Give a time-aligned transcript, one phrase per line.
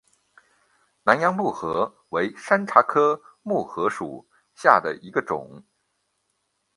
[1.03, 5.63] 南洋木荷为山茶科木荷属下的一个种。